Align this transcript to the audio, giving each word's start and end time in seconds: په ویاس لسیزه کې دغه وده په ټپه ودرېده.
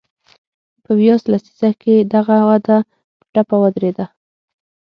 په 0.83 0.91
ویاس 0.99 1.21
لسیزه 1.31 1.71
کې 1.81 1.95
دغه 2.13 2.37
وده 2.49 2.77
په 3.19 3.25
ټپه 3.33 3.55
ودرېده. 3.61 4.05